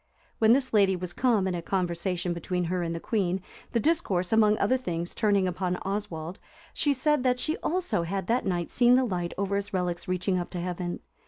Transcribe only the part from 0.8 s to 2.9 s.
was come, in a conversation between her